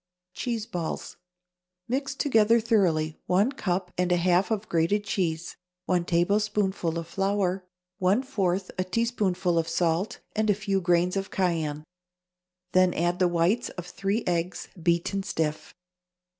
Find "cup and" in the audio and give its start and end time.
3.51-4.11